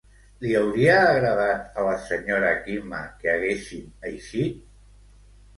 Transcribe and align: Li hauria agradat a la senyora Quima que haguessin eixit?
Li 0.43 0.53
hauria 0.59 0.95
agradat 1.09 1.77
a 1.81 1.83
la 1.89 1.93
senyora 2.07 2.49
Quima 2.63 3.03
que 3.21 3.31
haguessin 3.35 4.09
eixit? 4.13 4.69